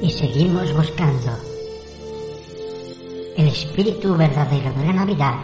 y 0.00 0.10
seguimos 0.10 0.72
buscando 0.74 1.36
el 3.36 3.48
espíritu 3.48 4.16
verdadero 4.16 4.72
de 4.72 4.86
la 4.86 4.92
Navidad 4.92 5.40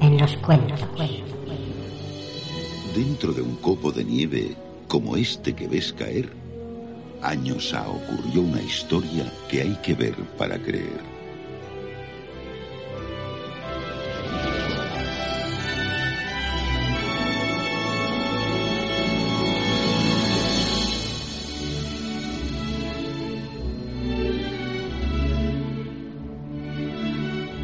en 0.00 0.18
los 0.18 0.36
cuentos. 0.38 0.80
Dentro 2.94 3.32
de 3.32 3.42
un 3.42 3.56
copo 3.56 3.92
de 3.92 4.04
nieve 4.04 4.56
como 4.88 5.16
este 5.16 5.54
que 5.54 5.68
ves 5.68 5.92
caer, 5.92 6.32
años 7.22 7.74
ha 7.74 7.88
ocurrió 7.88 8.42
una 8.42 8.62
historia 8.62 9.32
que 9.48 9.62
hay 9.62 9.76
que 9.82 9.94
ver 9.94 10.14
para 10.36 10.58
creer. 10.58 11.17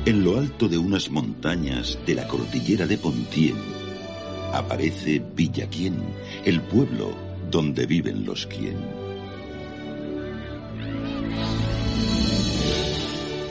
En 0.06 0.22
lo 0.22 0.38
alto 0.38 0.68
de 0.68 0.76
unas 0.76 1.10
montañas 1.10 1.98
de 2.04 2.14
la 2.14 2.28
cordillera 2.28 2.86
de 2.86 2.98
Pontien 2.98 3.56
aparece 4.52 5.22
Villaquien, 5.34 5.96
el 6.44 6.60
pueblo 6.60 7.14
donde 7.50 7.86
viven 7.86 8.26
los 8.26 8.46
quien. 8.46 8.76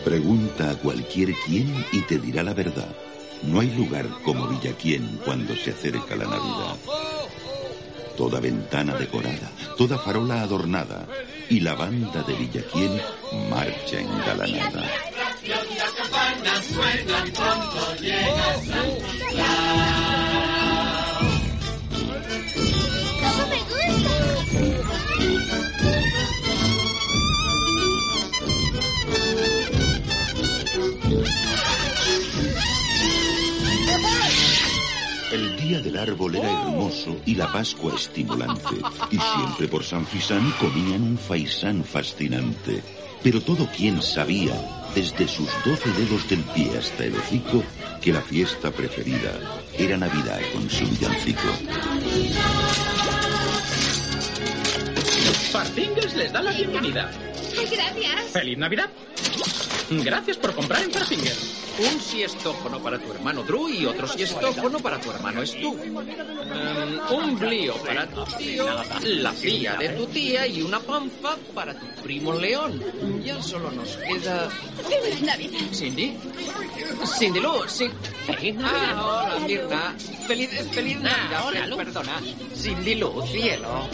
Pregunta 0.06 0.70
a 0.70 0.76
cualquier 0.76 1.34
quien 1.44 1.74
y 1.92 2.02
te 2.02 2.20
dirá 2.20 2.44
la 2.44 2.54
verdad. 2.54 2.96
No 3.42 3.60
hay 3.60 3.76
lugar 3.76 4.08
como 4.24 4.48
Villaquien 4.48 5.20
cuando 5.26 5.56
se 5.56 5.72
acerca 5.72 6.16
la 6.16 6.26
Navidad. 6.26 6.76
Toda 8.16 8.40
ventana 8.40 8.94
decorada, 8.94 9.52
toda 9.76 9.98
farola 9.98 10.44
adornada 10.44 11.08
y 11.50 11.62
la 11.62 11.74
banda 11.74 12.22
de 12.22 12.36
Villaquien 12.36 13.02
marcha 13.50 14.00
engalanada. 14.00 14.84
¡Cómo 23.20 23.48
me 23.50 23.60
gusta! 23.60 24.14
El 35.32 35.58
día 35.58 35.80
del 35.82 35.98
árbol 35.98 36.36
era 36.36 36.52
hermoso 36.52 37.18
y 37.26 37.34
la 37.36 37.52
Pascua 37.52 37.96
estimulante. 37.96 38.76
Y 39.10 39.18
siempre 39.18 39.68
por 39.68 39.84
San 39.84 40.06
Fisán 40.06 40.54
comían 40.60 41.02
un 41.02 41.18
faisán 41.18 41.84
fascinante. 41.84 42.84
Pero 43.24 43.42
todo 43.42 43.68
quien 43.76 44.02
sabía, 44.02 44.54
desde 44.94 45.28
sus 45.28 45.50
doce 45.66 45.90
dedos 45.92 46.28
del 46.30 46.42
pie 46.56 46.78
hasta 46.78 47.06
el 47.06 47.16
hocico, 47.16 47.64
que 48.02 48.14
la 48.14 48.22
fiesta 48.22 48.72
preferida 48.72 49.32
era 49.78 49.98
Navidad 49.98 50.40
con 50.54 50.70
su 50.70 50.86
villancico. 50.86 51.48
Farfingers 55.52 56.16
les 56.16 56.32
da 56.32 56.42
la 56.42 56.52
bienvenida. 56.52 57.12
Gracias. 57.54 58.32
¡Feliz 58.32 58.58
Navidad! 58.58 58.90
Gracias 60.04 60.38
por 60.38 60.54
comprar 60.56 60.84
en 60.84 60.92
Farfingers. 60.92 61.60
Un 61.80 62.00
siestófono 62.00 62.80
para 62.82 63.00
tu 63.00 63.12
hermano 63.12 63.44
Drew 63.44 63.68
y 63.70 63.86
otro 63.86 64.08
siestófono 64.08 64.80
para 64.80 65.00
tu 65.02 65.10
hermano 65.12 65.46
Stu. 65.46 65.76
Em, 65.84 67.00
un 67.12 67.40
blío 67.40 67.76
para 67.78 68.06
tu 68.08 68.24
tío, 68.38 68.66
la 69.04 69.32
tía 69.34 69.74
de 69.76 69.90
tu 69.90 70.06
tía 70.08 70.46
y 70.46 70.62
una 70.62 70.80
panza 70.80 71.36
para 71.56 71.74
tu 71.74 71.86
primo 72.04 72.34
León. 72.34 72.82
Ya 73.24 73.42
solo 73.42 73.72
nos 73.72 73.96
queda... 73.98 74.50
¡Feliz 74.88 75.22
Navidad! 75.22 75.60
¿Cindy? 75.72 76.18
Cindy 77.18 77.40
Lou, 77.40 77.68
sí. 77.68 77.90
¡Feliz 78.28 78.56
Navidad! 78.56 78.94
Ah, 78.96 79.36
hola, 79.36 79.48
Mirna. 79.48 79.96
Feliz, 80.28 80.50
feliz 80.72 80.98
Ah, 81.00 81.04
Navidad. 81.04 81.48
hola, 81.48 81.68
Lu. 81.68 81.78
Perdona. 81.78 82.22
Cindy 82.56 82.96
Lou, 82.96 83.26
cielo. 83.28 83.88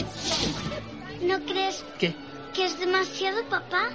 ¿No 1.22 1.38
crees 1.46 1.82
¿Qué? 1.98 2.14
que 2.54 2.64
es 2.66 2.78
demasiado, 2.78 3.42
papá? 3.48 3.88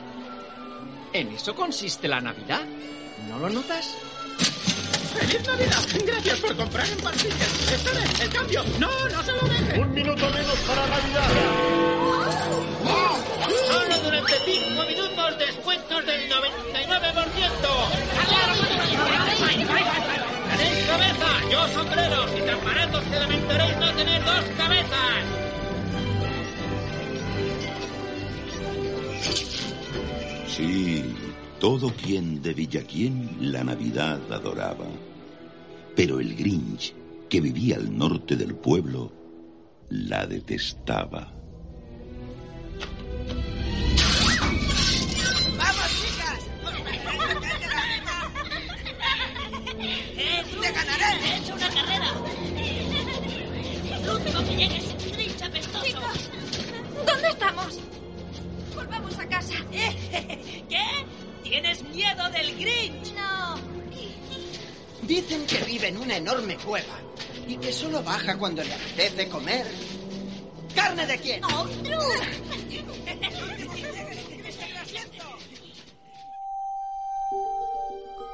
¿En 1.15 1.31
eso 1.31 1.55
consiste 1.55 2.09
la 2.09 2.19
Navidad? 2.19 2.59
¿No 3.29 3.39
lo 3.39 3.49
notas? 3.49 3.95
¡Feliz 5.17 5.47
Navidad! 5.47 5.81
Gracias 6.05 6.39
por 6.41 6.57
comprar 6.57 6.85
en 6.89 6.99
Farfingers. 6.99 7.71
Esperen, 7.71 8.21
el 8.21 8.29
cambio. 8.29 8.65
No, 8.81 8.89
no 9.07 9.23
se 9.23 9.31
lo 9.31 9.39
dejen. 9.47 9.81
Un 9.81 9.93
minuto 9.93 10.29
menos 10.31 10.59
para 10.67 10.85
Navidad. 10.87 11.29
Solo 13.65 13.97
durante 14.03 14.33
cinco 14.43 14.83
minutos 14.83 15.37
descuentos 15.39 16.05
del 16.05 16.29
99%. 16.29 16.35
¡Tenéis 20.57 20.85
cabeza! 20.85 21.49
¡Yo 21.49 21.67
sombreros! 21.69 22.31
Y 22.35 22.41
tan 22.41 22.65
baratos 22.65 23.03
que 23.05 23.15
lamentaréis 23.15 23.77
no 23.77 23.93
tener 23.93 24.25
dos 24.25 24.43
cabezas. 24.57 25.44
Sí, 30.55 31.03
todo 31.59 31.91
quien 31.91 32.41
de 32.41 32.53
Villaquien 32.53 33.51
la 33.51 33.65
Navidad 33.65 34.21
adoraba. 34.31 34.85
Pero 35.97 36.21
el 36.21 36.33
Grinch, 36.33 36.95
que 37.29 37.41
vivía 37.41 37.75
al 37.75 37.97
norte 37.97 38.37
del 38.37 38.55
pueblo, 38.55 39.11
la 39.89 40.25
detestaba. 40.25 41.33
¿Tienes 61.55 61.81
miedo 61.83 62.29
del 62.31 62.53
Grinch? 62.59 63.13
No. 63.13 63.55
Dicen 65.03 65.45
que 65.45 65.63
vive 65.63 65.87
en 65.87 65.97
una 65.99 66.17
enorme 66.17 66.57
cueva 66.57 66.99
y 67.47 67.55
que 67.55 67.71
solo 67.71 68.03
baja 68.03 68.37
cuando 68.37 68.61
le 68.61 68.73
apetece 68.73 69.29
comer. 69.29 69.65
¿Carne 70.75 71.07
de 71.07 71.17
quién? 71.17 71.41
¡Oh! 71.45 71.65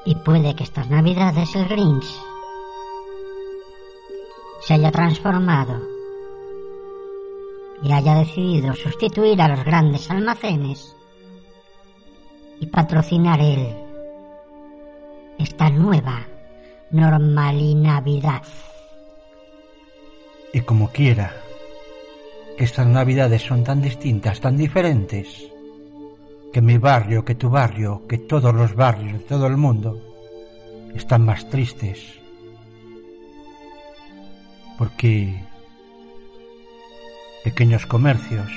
Y 0.04 0.16
puede 0.16 0.56
que 0.56 0.64
estas 0.64 0.90
navidades 0.90 1.56
el 1.56 1.68
Grinch 1.68 2.08
se 4.66 4.74
haya 4.74 4.90
transformado 4.90 5.80
y 7.84 7.92
haya 7.92 8.16
decidido 8.16 8.74
sustituir 8.74 9.40
a 9.44 9.50
los 9.50 9.64
grandes 9.64 10.10
almacenes 10.10 10.96
y 12.62 12.68
patrocinar 12.68 13.42
él 13.42 13.76
esta 15.40 15.70
nueva 15.72 16.28
normal 16.92 17.82
Navidad. 17.82 18.44
Y 20.54 20.62
como 20.62 20.90
quiera, 20.90 21.34
que 22.58 22.64
estas 22.64 22.86
navidades 22.86 23.42
son 23.42 23.64
tan 23.64 23.82
distintas, 23.82 24.40
tan 24.40 24.58
diferentes, 24.58 25.52
que 26.54 26.62
mi 26.62 26.78
barrio, 26.78 27.26
que 27.26 27.34
tu 27.34 27.50
barrio, 27.50 28.06
que 28.08 28.20
todos 28.20 28.54
los 28.54 28.76
barrios 28.76 29.14
de 29.14 29.20
todo 29.20 29.48
el 29.48 29.58
mundo 29.58 30.00
están 30.94 31.26
más 31.26 31.50
tristes. 31.50 32.20
Porque 34.78 35.44
pequeños 37.44 37.88
comercios 37.88 38.52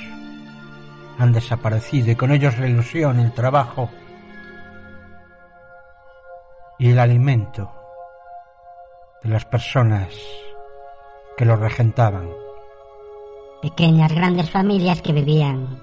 han 1.17 1.31
desaparecido 1.31 2.11
y 2.11 2.15
con 2.15 2.31
ellos 2.31 2.57
la 2.57 2.67
ilusión, 2.67 3.19
el 3.19 3.31
trabajo 3.31 3.89
y 6.77 6.89
el 6.89 6.99
alimento 6.99 7.71
de 9.23 9.29
las 9.29 9.45
personas 9.45 10.09
que 11.37 11.45
lo 11.45 11.55
regentaban. 11.55 12.29
Pequeñas, 13.61 14.13
grandes 14.13 14.49
familias 14.49 15.01
que 15.01 15.13
vivían 15.13 15.79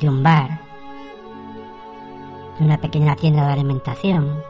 de 0.00 0.08
un 0.08 0.22
bar, 0.22 0.60
de 2.58 2.64
una 2.64 2.78
pequeña 2.78 3.16
tienda 3.16 3.46
de 3.46 3.52
alimentación, 3.52 4.42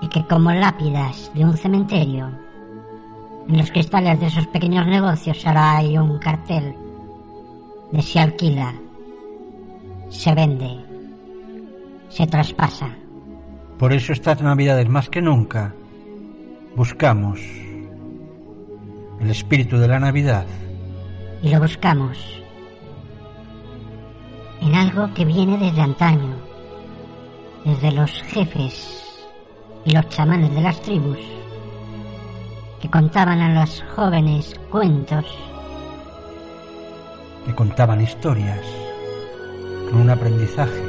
y 0.00 0.08
que 0.08 0.26
como 0.26 0.52
lápidas 0.52 1.30
de 1.34 1.44
un 1.44 1.56
cementerio, 1.56 2.30
en 3.48 3.56
los 3.56 3.70
cristales 3.70 4.20
de 4.20 4.26
esos 4.26 4.46
pequeños 4.48 4.86
negocios 4.86 5.44
ahora 5.46 5.78
hay 5.78 5.96
un 5.96 6.18
cartel 6.18 6.87
de 7.92 8.02
se 8.02 8.20
alquila, 8.20 8.74
se 10.08 10.34
vende, 10.34 10.84
se 12.08 12.26
traspasa. 12.26 12.90
Por 13.78 13.92
eso 13.92 14.12
estas 14.12 14.42
navidades 14.42 14.88
más 14.88 15.08
que 15.08 15.22
nunca 15.22 15.74
buscamos 16.74 17.40
el 19.20 19.30
espíritu 19.30 19.78
de 19.78 19.88
la 19.88 19.98
Navidad. 19.98 20.46
Y 21.42 21.50
lo 21.50 21.60
buscamos 21.60 22.18
en 24.60 24.74
algo 24.74 25.12
que 25.14 25.24
viene 25.24 25.56
desde 25.58 25.80
antaño, 25.80 26.34
desde 27.64 27.92
los 27.92 28.22
jefes 28.22 29.28
y 29.84 29.92
los 29.92 30.08
chamanes 30.08 30.54
de 30.54 30.60
las 30.60 30.80
tribus, 30.82 31.18
que 32.80 32.90
contaban 32.90 33.40
a 33.40 33.60
los 33.60 33.82
jóvenes 33.94 34.54
cuentos, 34.70 35.24
que 37.48 37.54
contaban 37.54 38.02
historias 38.02 38.60
con 39.88 40.02
un 40.02 40.10
aprendizaje. 40.10 40.82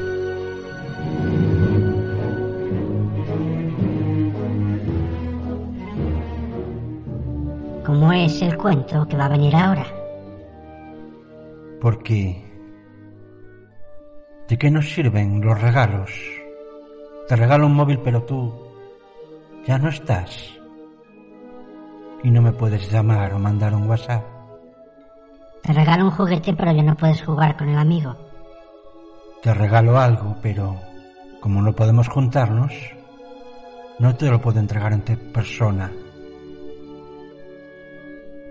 Como 7.86 8.12
es 8.12 8.42
el 8.42 8.58
cuento 8.58 9.08
que 9.08 9.16
va 9.16 9.28
a 9.28 9.30
venir 9.30 9.56
ahora. 9.56 9.86
Porque 11.80 12.44
¿de 14.50 14.58
qué 14.58 14.70
nos 14.70 14.94
sirven 14.94 15.40
los 15.40 15.62
regalos? 15.62 16.12
Te 17.30 17.38
regalo 17.38 17.68
un 17.68 17.76
móvil 17.76 18.00
pero 18.04 18.24
tú 18.24 18.54
ya 19.66 19.78
no 19.78 19.88
estás 19.88 20.60
y 22.22 22.30
no 22.30 22.42
me 22.42 22.52
puedes 22.52 22.92
llamar 22.92 23.34
o 23.34 23.40
mandar 23.40 23.74
un 23.74 23.88
WhatsApp. 23.90 24.39
Te 25.64 25.74
regalo 25.74 26.06
un 26.06 26.12
juguete 26.12 26.54
pero 26.54 26.72
ya 26.72 26.84
no 26.84 26.96
puedes 26.96 27.22
jugar 27.24 27.58
con 27.58 27.70
el 27.70 27.78
amigo. 27.78 28.16
Te 29.42 29.54
regalo 29.54 30.00
algo 30.00 30.36
pero 30.42 30.76
como 31.40 31.62
no 31.62 31.74
podemos 31.74 32.08
juntarnos, 32.10 32.74
no 34.00 34.16
te 34.16 34.30
lo 34.30 34.42
puedo 34.42 34.60
entregar 34.60 34.94
en 34.94 35.02
persona. 35.32 35.92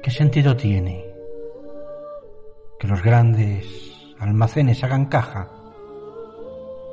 ¿Qué 0.03 0.11
sentido 0.11 0.57
tiene 0.57 1.05
que 2.79 2.87
los 2.87 3.03
grandes 3.03 3.67
almacenes 4.19 4.83
hagan 4.85 5.07
caja 5.07 5.51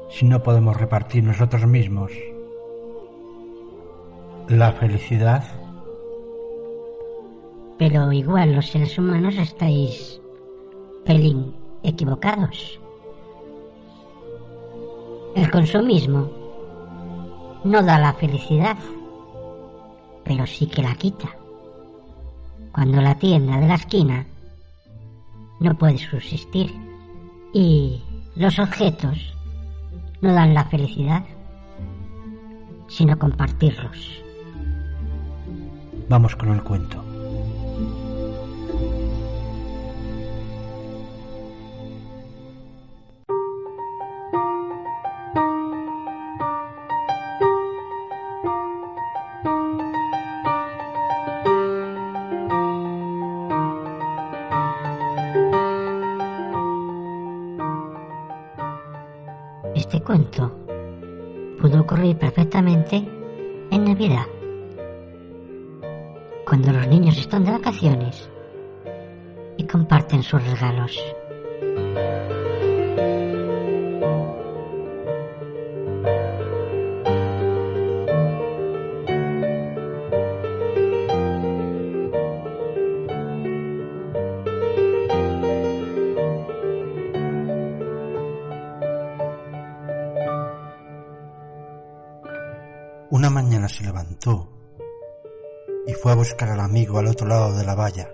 si 0.09 0.25
no 0.25 0.41
podemos 0.43 0.75
repartir 0.75 1.23
nosotros 1.23 1.65
mismos 1.65 2.11
la 4.47 4.73
felicidad? 4.73 5.43
Pero 7.77 8.11
igual 8.11 8.55
los 8.55 8.67
seres 8.67 8.97
humanos 8.97 9.35
estáis 9.35 10.21
pelín 11.05 11.53
equivocados. 11.83 12.79
El 15.35 15.51
consumismo 15.51 16.29
no 17.65 17.83
da 17.83 17.99
la 17.99 18.13
felicidad, 18.13 18.77
pero 20.23 20.47
sí 20.47 20.67
que 20.67 20.81
la 20.81 20.95
quita. 20.95 21.29
Cuando 22.71 23.01
la 23.01 23.15
tienda 23.15 23.59
de 23.59 23.67
la 23.67 23.75
esquina 23.75 24.25
no 25.59 25.77
puede 25.77 25.97
subsistir 25.97 26.73
y 27.53 28.01
los 28.35 28.59
objetos 28.59 29.33
no 30.21 30.33
dan 30.33 30.53
la 30.53 30.65
felicidad, 30.65 31.23
sino 32.87 33.17
compartirlos. 33.17 34.23
Vamos 36.09 36.35
con 36.35 36.51
el 36.51 36.63
cuento. 36.63 37.14
Perfectamente 62.13 62.97
en 63.71 63.83
Navidad, 63.83 64.27
cuando 66.45 66.71
los 66.71 66.87
niños 66.87 67.17
están 67.17 67.43
de 67.43 67.51
vacaciones 67.51 68.29
y 69.57 69.63
comparten 69.63 70.21
sus 70.21 70.43
regalos. 70.43 71.01
Y 95.85 95.93
fue 95.93 96.11
a 96.11 96.15
buscar 96.15 96.49
al 96.49 96.59
amigo 96.59 96.97
al 96.97 97.07
otro 97.07 97.27
lado 97.27 97.55
de 97.55 97.63
la 97.63 97.75
valla. 97.75 98.11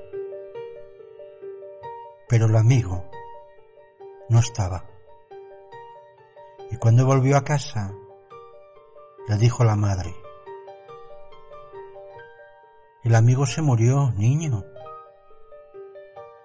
Pero 2.28 2.48
el 2.48 2.56
amigo 2.56 3.10
no 4.30 4.40
estaba. 4.40 4.86
Y 6.69 6.78
cuando 6.78 7.06
volvió 7.06 7.38
a 7.38 7.44
casa, 7.44 7.94
le 9.28 9.38
dijo 9.38 9.63
la 9.63 9.75
madre, 9.75 10.13
el 13.03 13.15
amigo 13.15 13.46
se 13.46 13.62
murió, 13.62 14.12
niño. 14.15 14.63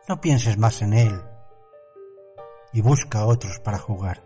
No 0.09 0.21
pienses 0.21 0.57
más 0.59 0.81
en 0.83 0.95
él 0.95 1.23
y 2.73 2.81
busca 2.83 3.21
a 3.21 3.27
otros 3.27 3.59
para 3.61 3.79
jugar. 3.79 4.23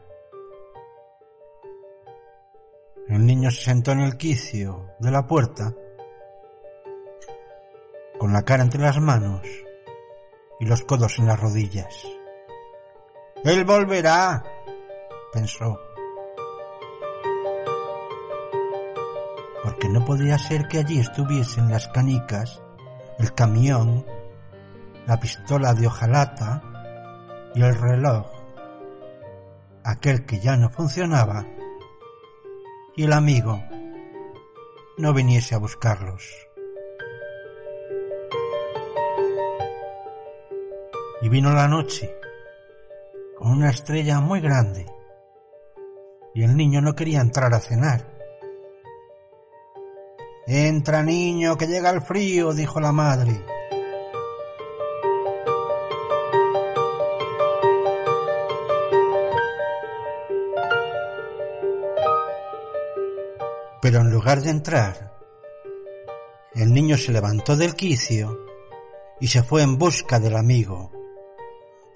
Se 3.48 3.62
sentó 3.62 3.92
en 3.92 4.00
el 4.00 4.16
quicio 4.16 4.90
de 4.98 5.10
la 5.10 5.26
puerta, 5.26 5.72
con 8.18 8.32
la 8.32 8.42
cara 8.42 8.64
entre 8.64 8.80
las 8.80 9.00
manos 9.00 9.40
y 10.58 10.66
los 10.66 10.82
codos 10.82 11.18
en 11.18 11.26
las 11.26 11.40
rodillas. 11.40 12.06
Él 13.44 13.64
volverá, 13.64 14.42
pensó. 15.32 15.78
Porque 19.62 19.88
no 19.88 20.04
podía 20.04 20.36
ser 20.36 20.68
que 20.68 20.78
allí 20.78 20.98
estuviesen 20.98 21.70
las 21.70 21.88
canicas, 21.88 22.60
el 23.18 23.32
camión, 23.32 24.04
la 25.06 25.18
pistola 25.18 25.72
de 25.72 25.86
hojalata 25.86 26.62
y 27.54 27.62
el 27.62 27.74
reloj, 27.74 28.26
aquel 29.84 30.26
que 30.26 30.40
ya 30.40 30.56
no 30.56 30.68
funcionaba 30.68 31.46
y 33.00 33.04
el 33.04 33.14
amigo 33.14 33.62
no 34.98 35.14
viniese 35.14 35.54
a 35.54 35.58
buscarlos. 35.58 36.22
Y 41.22 41.30
vino 41.30 41.50
la 41.54 41.66
noche 41.66 42.14
con 43.38 43.52
una 43.52 43.70
estrella 43.70 44.20
muy 44.20 44.42
grande 44.42 44.84
y 46.34 46.42
el 46.42 46.54
niño 46.54 46.82
no 46.82 46.94
quería 46.94 47.22
entrar 47.22 47.54
a 47.54 47.60
cenar. 47.60 48.06
Entra 50.46 51.02
niño, 51.02 51.56
que 51.56 51.68
llega 51.68 51.88
el 51.88 52.02
frío, 52.02 52.52
dijo 52.52 52.80
la 52.80 52.92
madre. 52.92 53.40
Pero 63.80 64.00
en 64.00 64.10
lugar 64.10 64.42
de 64.42 64.50
entrar, 64.50 65.14
el 66.54 66.72
niño 66.72 66.96
se 66.96 67.12
levantó 67.12 67.56
del 67.56 67.74
quicio 67.74 68.38
y 69.20 69.28
se 69.28 69.42
fue 69.42 69.62
en 69.62 69.78
busca 69.78 70.18
del 70.18 70.36
amigo, 70.36 70.90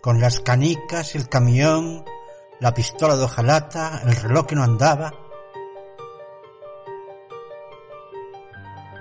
con 0.01 0.21
las 0.21 0.41
canicas, 0.41 1.15
el 1.15 1.29
camión, 1.29 2.05
la 2.61 2.73
pistola 2.73 3.17
de 3.17 3.25
hojalata, 3.25 4.03
el 4.05 4.17
reloj 4.17 4.47
que 4.47 4.55
no 4.55 4.63
andaba. 4.63 5.25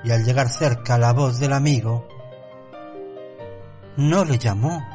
y 0.03 0.11
al 0.11 0.23
llegar 0.23 0.49
cerca 0.49 0.97
la 0.97 1.13
voz 1.13 1.39
del 1.39 1.53
amigo, 1.53 2.07
no 3.97 4.25
le 4.25 4.37
llamó. 4.37 4.85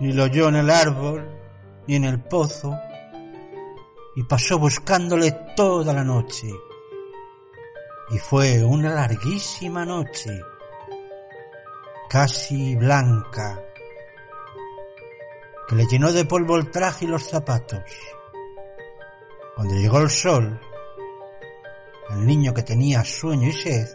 Ni 0.00 0.12
lo 0.12 0.24
oyó 0.24 0.48
en 0.48 0.56
el 0.56 0.70
árbol, 0.70 1.28
ni 1.86 1.96
en 1.96 2.04
el 2.04 2.20
pozo, 2.20 2.76
y 4.16 4.22
pasó 4.24 4.58
buscándole 4.58 5.32
toda 5.56 5.92
la 5.92 6.04
noche. 6.04 6.48
Y 8.10 8.18
fue 8.18 8.62
una 8.62 8.90
larguísima 8.94 9.84
noche, 9.84 10.40
casi 12.08 12.76
blanca, 12.76 13.60
que 15.66 15.74
le 15.74 15.86
llenó 15.86 16.12
de 16.12 16.24
polvo 16.24 16.56
el 16.56 16.70
traje 16.70 17.06
y 17.06 17.08
los 17.08 17.24
zapatos. 17.24 17.82
Cuando 19.56 19.74
llegó 19.74 20.00
el 20.00 20.10
sol, 20.10 20.60
el 22.10 22.26
niño 22.26 22.52
que 22.52 22.62
tenía 22.62 23.04
sueño 23.04 23.48
y 23.48 23.52
sed, 23.52 23.88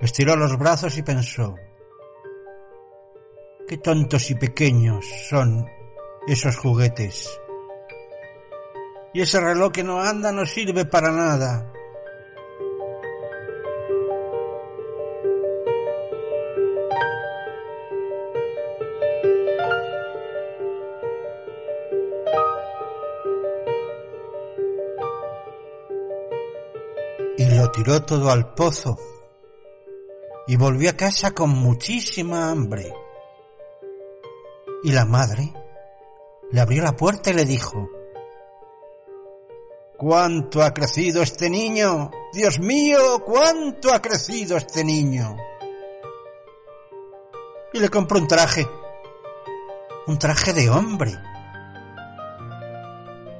estiró 0.00 0.36
los 0.36 0.58
brazos 0.58 0.98
y 0.98 1.02
pensó, 1.02 1.54
qué 3.68 3.78
tontos 3.78 4.30
y 4.30 4.34
pequeños 4.34 5.06
son 5.28 5.66
esos 6.26 6.56
juguetes. 6.56 7.40
Y 9.14 9.20
ese 9.20 9.40
reloj 9.40 9.70
que 9.70 9.84
no 9.84 10.00
anda 10.00 10.32
no 10.32 10.44
sirve 10.44 10.84
para 10.86 11.12
nada. 11.12 11.70
Y 27.38 27.44
lo 27.56 27.70
tiró 27.70 28.02
todo 28.02 28.32
al 28.32 28.52
pozo. 28.54 28.98
Y 30.48 30.56
volvió 30.56 30.90
a 30.90 30.94
casa 30.94 31.30
con 31.30 31.50
muchísima 31.50 32.50
hambre. 32.50 32.92
Y 34.82 34.90
la 34.90 35.04
madre 35.04 35.52
le 36.50 36.60
abrió 36.60 36.82
la 36.82 36.96
puerta 36.96 37.30
y 37.30 37.34
le 37.34 37.44
dijo, 37.44 37.93
¿Cuánto 39.96 40.62
ha 40.62 40.74
crecido 40.74 41.22
este 41.22 41.48
niño? 41.48 42.10
Dios 42.32 42.58
mío, 42.58 43.22
¿cuánto 43.24 43.92
ha 43.94 44.02
crecido 44.02 44.56
este 44.56 44.82
niño? 44.82 45.36
Y 47.72 47.78
le 47.78 47.88
compró 47.88 48.18
un 48.18 48.26
traje, 48.26 48.68
un 50.08 50.18
traje 50.18 50.52
de 50.52 50.68
hombre, 50.68 51.12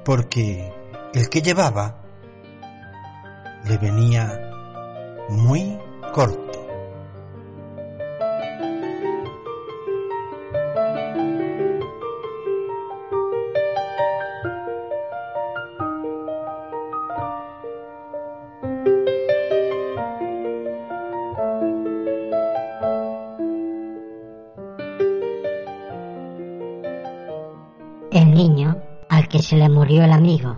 porque 0.05 0.73
el 1.13 1.29
que 1.29 1.43
llevaba 1.43 2.03
le 3.65 3.77
venía 3.79 4.51
muy 5.31 5.79
corto. 6.13 6.64
Al 29.15 29.29
que 29.29 29.41
se 29.41 29.57
le 29.57 29.69
murió 29.69 30.03
el 30.03 30.11
amigo. 30.11 30.57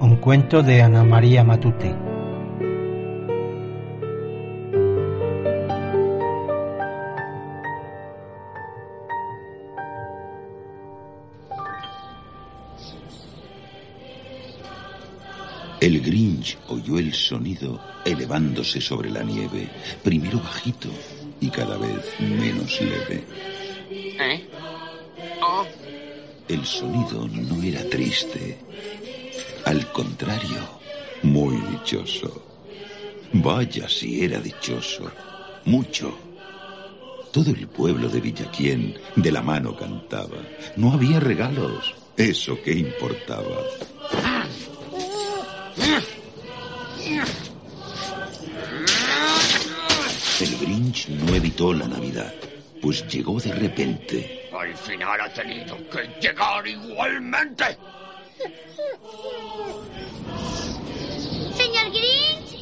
Un 0.00 0.16
cuento 0.20 0.62
de 0.62 0.80
Ana 0.80 1.02
María 1.02 1.42
Matute. 1.42 1.92
El 15.80 16.00
Grinch 16.00 16.58
oyó 16.68 16.98
el 17.00 17.12
sonido 17.12 17.80
elevándose 18.04 18.80
sobre 18.80 19.10
la 19.10 19.24
nieve, 19.24 19.68
primero 20.04 20.38
bajito 20.38 20.90
y 21.40 21.48
cada 21.50 21.76
vez 21.76 22.14
menos 22.20 22.80
leve. 22.80 23.24
El 26.64 26.70
sonido 26.70 27.28
no 27.28 27.62
era 27.62 27.84
triste, 27.90 28.56
al 29.66 29.92
contrario, 29.92 30.62
muy 31.22 31.58
dichoso. 31.70 32.42
Vaya 33.34 33.86
si 33.86 34.24
era 34.24 34.40
dichoso, 34.40 35.10
mucho. 35.66 36.16
Todo 37.30 37.50
el 37.50 37.68
pueblo 37.68 38.08
de 38.08 38.18
Villaquién 38.18 38.98
de 39.14 39.30
la 39.30 39.42
mano 39.42 39.76
cantaba. 39.76 40.38
No 40.76 40.94
había 40.94 41.20
regalos, 41.20 41.94
eso 42.16 42.56
qué 42.64 42.72
importaba. 42.72 43.60
El 50.40 50.56
Grinch 50.62 51.08
no 51.10 51.34
evitó 51.34 51.74
la 51.74 51.86
Navidad, 51.86 52.32
pues 52.80 53.06
llegó 53.06 53.38
de 53.38 53.52
repente. 53.52 54.43
Al 54.74 54.80
final 54.80 55.20
ha 55.20 55.32
tenido 55.32 55.76
que 55.88 56.02
llegar 56.20 56.66
igualmente. 56.66 57.78
Señor 61.56 61.90
Grinch, 61.92 62.58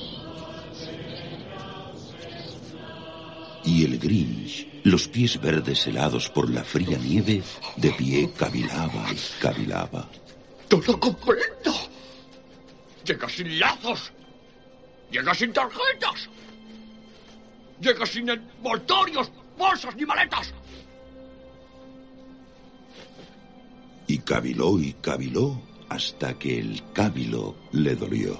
Y 3.64 3.84
el 3.86 3.98
Grinch, 3.98 4.68
los 4.84 5.08
pies 5.08 5.40
verdes 5.40 5.86
helados 5.86 6.28
por 6.28 6.50
la 6.50 6.62
fría 6.62 6.98
nieve, 6.98 7.42
de 7.76 7.90
pie 7.92 8.30
cavilaba 8.36 9.06
y 9.10 9.40
cavilaba. 9.40 10.06
¡No 10.70 10.82
lo 10.86 11.00
comprendo! 11.00 11.72
Llega 13.06 13.26
sin 13.30 13.58
lazos. 13.58 14.12
Llega 15.10 15.34
sin 15.34 15.50
tarjetas. 15.50 16.28
Llega 17.80 18.04
sin 18.04 18.28
envoltorios, 18.28 19.32
bolsas 19.56 19.96
ni 19.96 20.04
maletas. 20.04 20.52
Y 24.12 24.18
caviló 24.18 24.78
y 24.78 24.92
caviló 25.00 25.58
hasta 25.88 26.38
que 26.38 26.58
el 26.58 26.82
cávilo 26.92 27.54
le 27.72 27.96
dolió. 27.96 28.38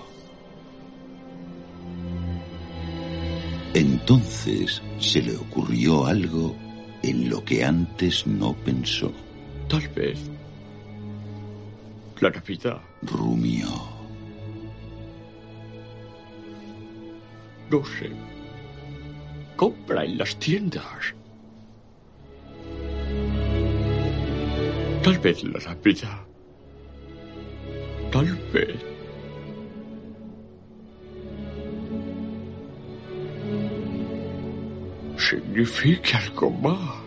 Entonces 3.73 4.83
se 4.99 5.23
le 5.23 5.35
ocurrió 5.35 6.05
algo 6.05 6.55
en 7.03 7.31
lo 7.31 7.43
que 7.43 7.65
antes 7.65 8.27
no 8.27 8.55
pensó. 8.55 9.11
Tal 9.67 9.89
vez. 9.89 10.19
La 12.21 12.29
Navidad. 12.29 12.83
Rumió. 13.01 13.69
No 17.71 17.83
sé. 17.83 18.11
Compra 19.57 20.05
en 20.05 20.19
las 20.19 20.37
tiendas. 20.37 21.15
Tal 25.03 25.19
vez 25.19 25.43
la 25.43 25.59
Navidad. 25.59 26.21
Tal 28.13 28.39
vez. 28.53 28.77
Signifique 35.17 36.17
algo 36.17 36.51
más. 36.51 37.03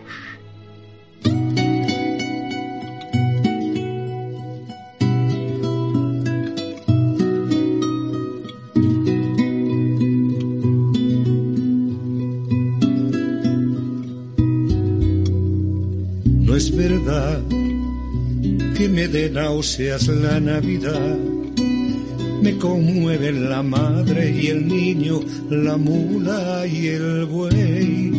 Verdad 16.76 17.55
me 18.88 19.08
dé 19.08 19.30
náuseas 19.30 20.08
la 20.08 20.38
Navidad. 20.40 21.16
Me 22.42 22.56
conmueven 22.58 23.48
la 23.48 23.62
madre 23.62 24.30
y 24.30 24.48
el 24.48 24.66
niño, 24.66 25.20
la 25.50 25.76
mula 25.76 26.66
y 26.66 26.88
el 26.88 27.24
buey. 27.26 28.10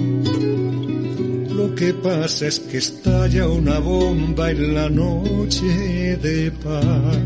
Lo 1.50 1.74
que 1.76 1.94
pasa 1.94 2.48
es 2.48 2.60
que 2.60 2.78
estalla 2.78 3.48
una 3.48 3.80
bomba 3.80 4.52
en 4.52 4.74
la 4.74 4.90
noche 4.90 6.18
de 6.18 6.52
paz. 6.52 7.18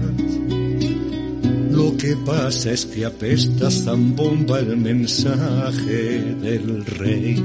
Lo 1.72 1.96
que 1.98 2.16
pasa 2.26 2.72
es 2.72 2.86
que 2.86 3.06
apesta 3.06 3.72
zambomba 3.72 4.60
el 4.60 4.78
mensaje 4.78 6.36
del 6.42 6.86
rey. 6.86 7.36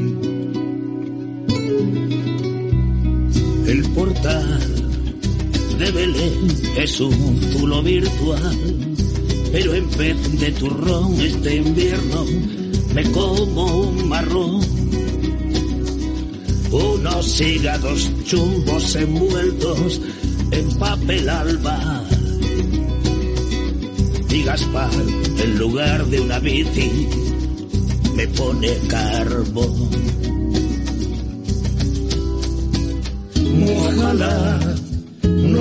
El 3.67 3.83
portal 3.95 4.86
de 5.79 5.91
Belén 5.91 6.63
es 6.77 7.01
un 7.01 7.41
zulo 7.53 7.83
virtual 7.83 8.87
pero 9.53 9.75
en 9.75 9.91
vez 9.97 10.41
de 10.41 10.53
turrón 10.53 11.21
este 11.21 11.57
invierno 11.57 12.27
me 12.95 13.11
como 13.11 13.65
un 13.89 14.09
marrón. 14.09 14.61
Unos 16.71 17.41
hígados 17.41 18.11
chumbos 18.25 18.97
envueltos 18.97 20.01
en 20.51 20.79
papel 20.79 21.29
alba. 21.29 22.05
Y 24.31 24.43
Gaspar, 24.43 24.91
en 25.39 25.59
lugar 25.59 26.05
de 26.07 26.21
una 26.21 26.39
bici, 26.39 27.09
me 28.15 28.27
pone 28.29 28.69
carbón. 28.89 29.91
Ojalá 33.69 34.76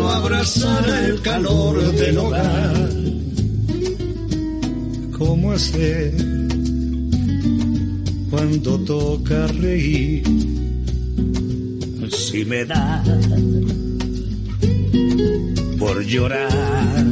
no 0.05 0.11
abrazara 0.11 1.07
el 1.07 1.21
calor 1.21 1.91
del 1.93 2.17
hogar. 2.17 2.89
¿Cómo 5.17 5.51
hacer 5.51 6.13
cuando 8.29 8.79
toca 8.81 9.47
reír? 9.47 10.23
Si 12.11 12.45
me 12.45 12.65
da 12.65 13.03
por 15.79 16.03
llorar. 16.03 17.05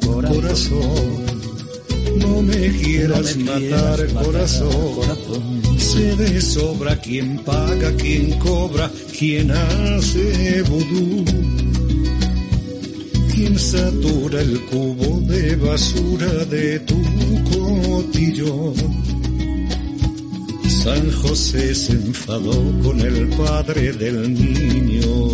Corazón, 0.00 1.24
no 2.18 2.42
me 2.42 2.68
quieras 2.80 3.36
matar, 3.36 4.06
corazón. 4.24 5.42
Se 5.92 6.16
de 6.16 6.40
sobra 6.40 6.96
quien 6.96 7.36
paga, 7.40 7.94
quien 7.96 8.38
cobra, 8.38 8.90
quien 9.18 9.50
hace 9.50 10.62
vudú. 10.62 11.22
Quien 13.34 13.58
satura 13.58 14.40
el 14.40 14.58
cubo 14.70 15.20
de 15.20 15.54
basura 15.56 16.46
de 16.46 16.80
tu 16.80 16.98
cotillón. 17.50 18.74
San 20.82 21.12
José 21.12 21.74
se 21.74 21.92
enfadó 21.92 22.58
con 22.82 22.98
el 22.98 23.28
padre 23.36 23.92
del 23.92 24.32
niño 24.32 25.31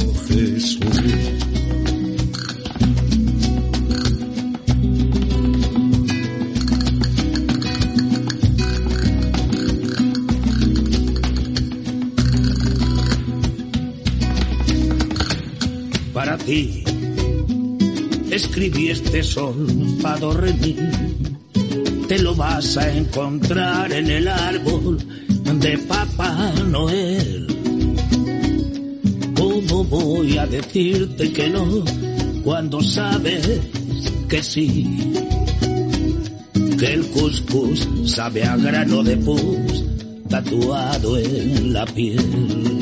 ti 16.48 16.82
escribí 18.30 18.88
este 18.88 19.22
sol, 19.22 19.66
fado 20.00 20.32
remí. 20.32 20.76
Te 22.08 22.18
lo 22.20 22.34
vas 22.34 22.76
a 22.78 22.90
encontrar 22.90 23.92
en 23.92 24.08
el 24.08 24.26
árbol 24.28 24.96
de 25.60 25.76
Papá 25.78 26.52
Noel. 26.70 27.46
¿Cómo 29.36 29.84
voy 29.84 30.38
a 30.38 30.46
decirte 30.46 31.30
que 31.32 31.50
no 31.50 31.84
cuando 32.42 32.80
sabes 32.82 33.60
que 34.26 34.42
sí? 34.42 35.12
Que 36.78 36.94
el 36.94 37.04
cuscús 37.08 37.86
sabe 38.06 38.44
a 38.44 38.56
grano 38.56 39.02
de 39.02 39.16
pus 39.18 39.84
tatuado 40.30 41.18
en 41.18 41.74
la 41.74 41.84
piel. 41.84 42.77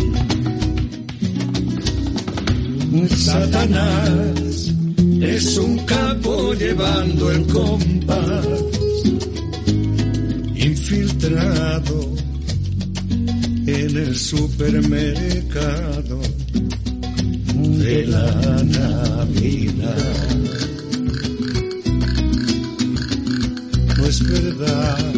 Satanás 3.04 4.72
es 5.20 5.58
un 5.58 5.76
capo 5.80 6.54
llevando 6.54 7.30
el 7.30 7.46
compás, 7.46 8.46
infiltrado 10.54 12.14
en 13.66 13.96
el 13.96 14.16
supermercado 14.16 16.20
de 17.54 18.06
la 18.06 18.62
Navidad. 18.64 20.26
No 23.96 24.06
es 24.06 24.30
verdad, 24.30 25.14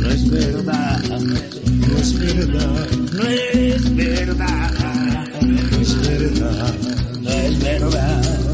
No 0.00 0.10
es 0.10 0.30
verdad, 0.30 1.02
no 1.02 1.98
es 1.98 2.18
verdad, 2.18 2.88
no 3.12 3.28
es 3.28 3.94
verdad, 3.94 4.72
no 5.42 5.80
es 5.80 6.00
verdad. 6.06 6.74
no 6.82 6.93
es 7.44 7.58
verdad. 7.58 8.53